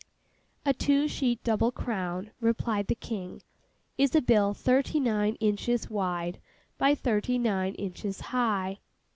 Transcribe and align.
'A 0.65 0.73
two 0.73 1.07
sheet 1.07 1.43
double 1.43 1.71
crown,' 1.71 2.31
replied 2.39 2.87
the 2.87 2.95
King, 2.95 3.39
'is 3.99 4.15
a 4.15 4.19
bill 4.21 4.51
thirty 4.51 4.99
nine 4.99 5.35
inches 5.35 5.91
wide 5.91 6.41
by 6.79 6.95
thirty 6.95 7.35
inches 7.35 8.19
high. 8.19 8.79